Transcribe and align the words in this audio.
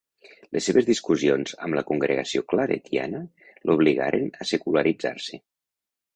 Les 0.55 0.69
seves 0.69 0.85
discussions 0.87 1.53
amb 1.67 1.77
la 1.79 1.83
congregació 1.89 2.43
claretiana 2.55 3.21
l'obligaren 3.71 4.27
a 4.47 4.51
secularitzar-se. 4.55 5.41